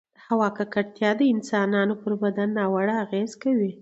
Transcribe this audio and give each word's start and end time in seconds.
د 0.17 0.19
هـوا 0.27 0.47
ککـړتيـا 0.57 1.11
د 1.15 1.21
انسـانـانو 1.33 1.93
پـر 2.01 2.11
بـدن 2.21 2.49
نـاوړه 2.57 2.93
اغـېزه 3.03 3.37
کـوي 3.41 3.69